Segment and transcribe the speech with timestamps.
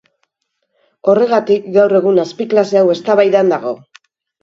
[1.13, 3.81] Horregatik, gaur egun azpiklase hau eztabaidan dago.